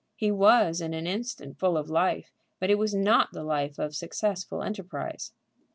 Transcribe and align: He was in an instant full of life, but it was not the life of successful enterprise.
He 0.15 0.31
was 0.31 0.81
in 0.81 0.95
an 0.95 1.05
instant 1.05 1.59
full 1.59 1.77
of 1.77 1.87
life, 1.87 2.31
but 2.59 2.71
it 2.71 2.79
was 2.79 2.95
not 2.95 3.33
the 3.33 3.43
life 3.43 3.77
of 3.77 3.95
successful 3.95 4.63
enterprise. 4.63 5.31